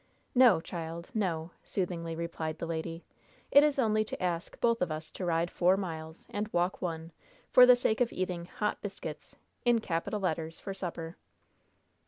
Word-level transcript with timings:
"No, 0.33 0.59
child, 0.59 1.11
no," 1.13 1.51
soothingly 1.63 2.15
replied 2.15 2.57
the 2.57 2.65
lady. 2.65 3.05
"It 3.51 3.63
is 3.63 3.77
only 3.77 4.03
to 4.05 4.19
ask 4.23 4.53
us 4.55 4.59
both 4.59 5.13
to 5.13 5.25
ride 5.25 5.51
four 5.51 5.77
miles, 5.77 6.25
and 6.31 6.47
walk 6.51 6.81
one, 6.81 7.11
for 7.51 7.67
the 7.67 7.75
sake 7.75 8.01
of 8.01 8.11
eating 8.11 8.45
'Hot 8.45 8.81
Biscuits,' 8.81 9.35
in 9.63 9.77
capital 9.77 10.19
letters, 10.19 10.59
for 10.59 10.73
supper." 10.73 11.17